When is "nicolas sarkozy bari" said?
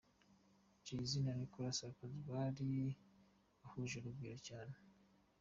1.39-2.71